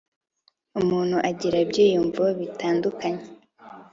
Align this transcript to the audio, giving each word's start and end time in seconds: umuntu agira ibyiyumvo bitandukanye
umuntu 0.79 1.15
agira 1.29 1.55
ibyiyumvo 1.65 2.23
bitandukanye 2.39 3.23